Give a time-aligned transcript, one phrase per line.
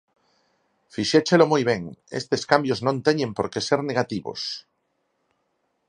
[0.95, 1.83] Fixéchelo moi ben,
[2.21, 4.41] estes cambios non teñen por que ser negativos